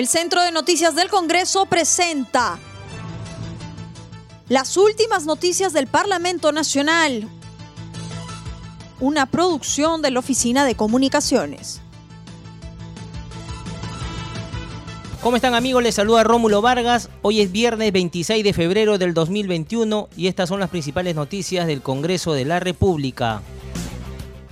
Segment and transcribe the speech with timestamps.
[0.00, 2.58] El Centro de Noticias del Congreso presenta
[4.48, 7.28] las últimas noticias del Parlamento Nacional,
[8.98, 11.82] una producción de la Oficina de Comunicaciones.
[15.20, 15.82] ¿Cómo están amigos?
[15.82, 17.10] Les saluda Rómulo Vargas.
[17.20, 21.82] Hoy es viernes 26 de febrero del 2021 y estas son las principales noticias del
[21.82, 23.42] Congreso de la República.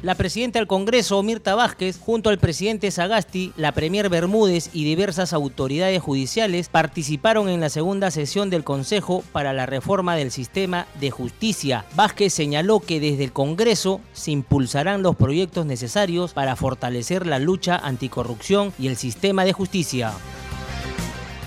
[0.00, 5.32] La presidenta del Congreso, Mirta Vázquez, junto al presidente Sagasti, la premier Bermúdez y diversas
[5.32, 11.10] autoridades judiciales participaron en la segunda sesión del Consejo para la reforma del sistema de
[11.10, 11.84] justicia.
[11.96, 17.76] Vázquez señaló que desde el Congreso se impulsarán los proyectos necesarios para fortalecer la lucha
[17.76, 20.12] anticorrupción y el sistema de justicia.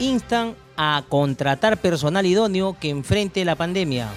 [0.00, 4.10] Instan a contratar personal idóneo que enfrente la pandemia.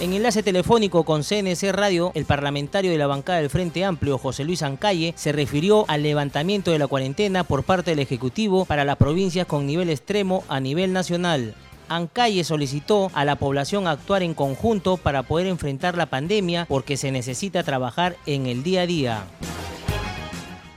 [0.00, 4.44] En enlace telefónico con CNC Radio, el parlamentario de la bancada del Frente Amplio, José
[4.44, 8.94] Luis Ancalle, se refirió al levantamiento de la cuarentena por parte del Ejecutivo para las
[8.94, 11.54] provincias con nivel extremo a nivel nacional.
[11.88, 17.10] Ancalle solicitó a la población actuar en conjunto para poder enfrentar la pandemia porque se
[17.10, 19.24] necesita trabajar en el día a día.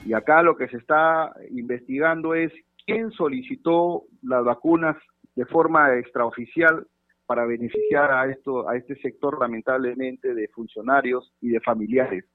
[0.03, 2.51] Y acá lo que se está investigando es
[2.87, 4.95] quién solicitó las vacunas
[5.35, 6.87] de forma extraoficial
[7.31, 12.25] para beneficiar a esto a este sector lamentablemente de funcionarios y de familiares.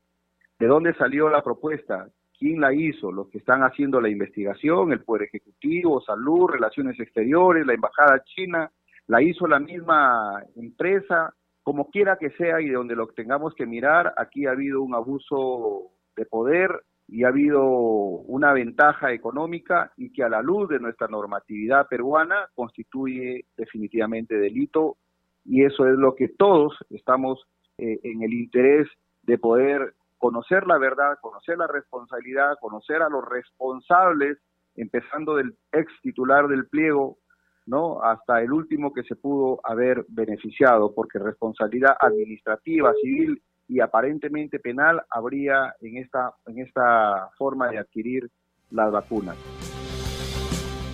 [0.58, 2.08] ¿De dónde salió la propuesta?
[2.38, 3.12] ¿Quién la hizo?
[3.12, 8.72] Los que están haciendo la investigación, el Poder Ejecutivo, Salud, Relaciones Exteriores, la Embajada China,
[9.06, 13.66] la hizo la misma empresa, como quiera que sea y de donde lo tengamos que
[13.66, 16.70] mirar, aquí ha habido un abuso de poder
[17.08, 22.48] y ha habido una ventaja económica y que a la luz de nuestra normatividad peruana
[22.54, 24.96] constituye definitivamente delito
[25.44, 27.46] y eso es lo que todos estamos
[27.78, 28.88] eh, en el interés
[29.22, 34.38] de poder conocer la verdad, conocer la responsabilidad, conocer a los responsables,
[34.74, 37.18] empezando del ex titular del pliego,
[37.66, 38.02] ¿no?
[38.02, 45.02] hasta el último que se pudo haber beneficiado, porque responsabilidad administrativa, civil y aparentemente penal
[45.10, 48.30] habría en esta, en esta forma de adquirir
[48.70, 49.36] las vacunas.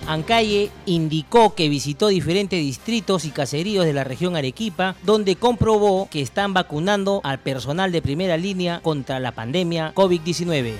[0.07, 6.21] Ancalle indicó que visitó diferentes distritos y caseríos de la región Arequipa, donde comprobó que
[6.21, 10.73] están vacunando al personal de primera línea contra la pandemia COVID-19.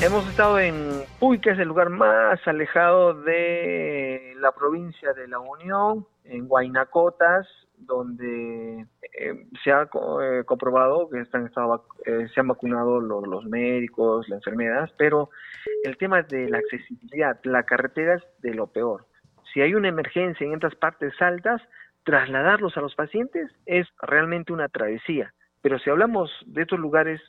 [0.00, 5.38] Hemos estado en Puy, que es el lugar más alejado de la provincia de La
[5.40, 7.46] Unión, en Huaynacotas,
[7.78, 8.86] donde
[9.18, 11.50] eh, se ha eh, comprobado que están,
[12.06, 15.30] eh, se han vacunado los, los, médicos, las enfermedades, pero
[15.82, 19.06] el tema de la accesibilidad, la carretera es de lo peor.
[19.52, 21.62] Si hay una emergencia en estas partes altas,
[22.04, 25.32] trasladarlos a los pacientes es realmente una travesía.
[25.62, 27.20] Pero si hablamos de estos lugares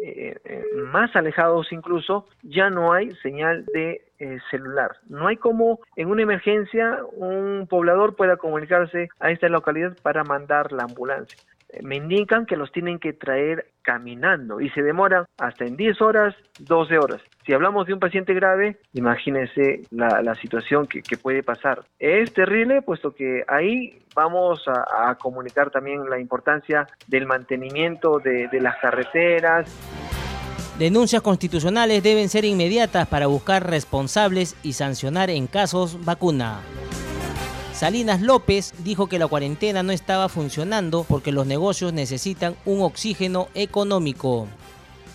[0.00, 4.96] eh, eh, más alejados incluso, ya no hay señal de eh, celular.
[5.08, 10.72] No hay como en una emergencia un poblador pueda comunicarse a esta localidad para mandar
[10.72, 11.38] la ambulancia.
[11.82, 16.34] Me indican que los tienen que traer caminando y se demoran hasta en 10 horas,
[16.58, 17.22] 12 horas.
[17.44, 21.84] Si hablamos de un paciente grave, imagínense la, situación que, puede pasar.
[21.98, 28.60] Es terrible, puesto que ahí vamos a, comunicar también la importancia del mantenimiento de, de
[28.60, 29.70] las carreteras.
[30.78, 36.60] Denuncias constitucionales deben ser inmediatas para buscar responsables y sancionar en casos vacuna.
[37.78, 43.46] Salinas López dijo que la cuarentena no estaba funcionando porque los negocios necesitan un oxígeno
[43.54, 44.48] económico.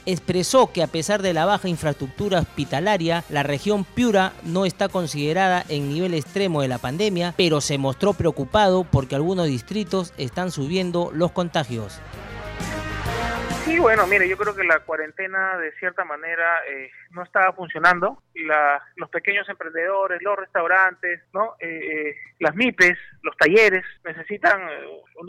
[0.06, 5.66] Expresó que a pesar de la baja infraestructura hospitalaria, la región Piura no está considerada
[5.68, 11.12] en nivel extremo de la pandemia, pero se mostró preocupado porque algunos distritos están subiendo
[11.14, 12.00] los contagios.
[13.66, 18.22] Sí, bueno, mire, yo creo que la cuarentena de cierta manera eh, no estaba funcionando.
[18.36, 21.56] La, los pequeños emprendedores, los restaurantes, ¿no?
[21.60, 24.62] Eh, eh, las MIPES, los talleres necesitan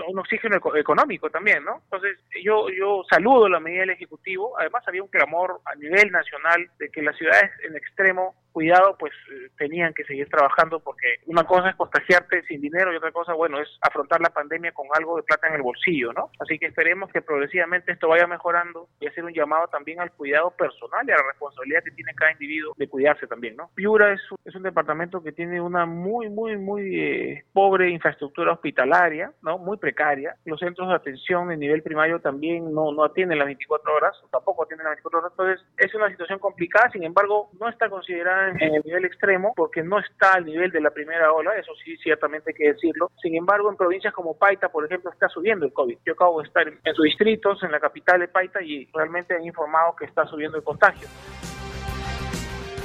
[0.09, 1.81] un, oxígeno económico también, ¿no?
[1.85, 4.59] Entonces, yo yo saludo la medida del Ejecutivo.
[4.59, 9.13] Además, había un clamor a nivel nacional de que las ciudades en extremo cuidado, pues
[9.59, 13.61] tenían que seguir trabajando porque una cosa es contagiarte sin dinero y otra cosa, bueno,
[13.61, 16.31] es afrontar la pandemia con algo de plata en el bolsillo, ¿no?
[16.39, 20.53] Así que esperemos que progresivamente esto vaya mejorando y hacer un llamado también al cuidado
[20.53, 23.71] personal y a la responsabilidad que tiene cada individuo de cuidarse también, ¿no?
[23.75, 29.33] Piura es es un departamento que tiene una muy, muy, muy eh, pobre infraestructura hospitalaria,
[29.43, 29.59] ¿no?
[29.59, 30.35] Muy precaria.
[30.47, 34.65] Los centros de atención de nivel primario también no, no atienden las 24 horas, tampoco
[34.65, 38.75] atienden las 24 horas, entonces es una situación complicada, sin embargo, no está considerada en
[38.77, 42.51] el nivel extremo porque no está al nivel de la primera ola, eso sí, ciertamente
[42.51, 43.11] hay que decirlo.
[43.21, 45.99] Sin embargo, en provincias como Paita, por ejemplo, está subiendo el COVID.
[46.07, 49.45] Yo acabo de estar en sus distritos, en la capital de Paita, y realmente han
[49.45, 51.09] informado que está subiendo el contagio.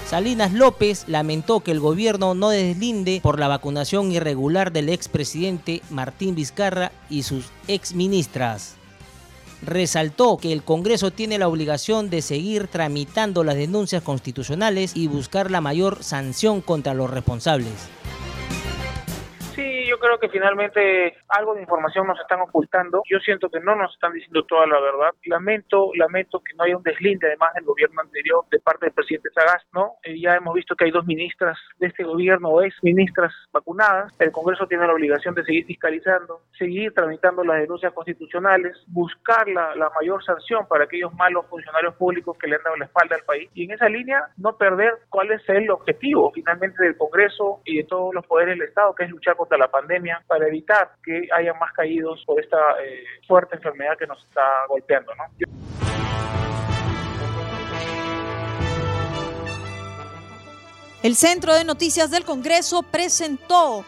[0.09, 6.33] Salinas López lamentó que el gobierno no deslinde por la vacunación irregular del expresidente Martín
[6.33, 8.73] Vizcarra y sus exministras.
[9.61, 15.51] Resaltó que el Congreso tiene la obligación de seguir tramitando las denuncias constitucionales y buscar
[15.51, 17.75] la mayor sanción contra los responsables
[19.99, 23.01] creo que finalmente algo de información nos están ocultando.
[23.09, 25.11] Yo siento que no nos están diciendo toda la verdad.
[25.25, 29.29] Lamento, lamento que no haya un deslinde además del gobierno anterior de parte del presidente
[29.33, 29.95] Sagaz, ¿no?
[30.03, 34.13] Eh, ya hemos visto que hay dos ministras de este gobierno o ex ministras vacunadas.
[34.19, 39.75] El Congreso tiene la obligación de seguir fiscalizando, seguir tramitando las denuncias constitucionales, buscar la,
[39.75, 43.23] la mayor sanción para aquellos malos funcionarios públicos que le han dado la espalda al
[43.23, 43.49] país.
[43.53, 47.83] Y en esa línea, no perder cuál es el objetivo finalmente del Congreso y de
[47.83, 49.88] todos los poderes del Estado, que es luchar contra la pandemia
[50.27, 55.13] para evitar que haya más caídos por esta eh, fuerte enfermedad que nos está golpeando.
[55.15, 55.23] ¿no?
[61.01, 63.85] El Centro de Noticias del Congreso presentó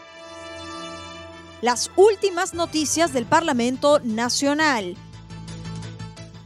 [1.60, 4.96] las últimas noticias del Parlamento Nacional,